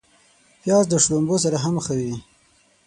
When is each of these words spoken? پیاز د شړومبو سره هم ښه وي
پیاز 0.61 0.85
د 0.89 0.93
شړومبو 1.03 1.35
سره 1.43 1.57
هم 1.63 1.75
ښه 1.85 1.93
وي 1.99 2.15